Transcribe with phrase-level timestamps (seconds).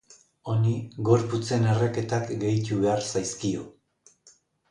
[0.51, 0.71] Honi
[1.09, 3.67] gorputzen erreketak gehitu behar zaizkio.